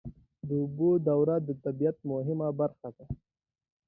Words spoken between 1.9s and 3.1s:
مهمه برخه ده.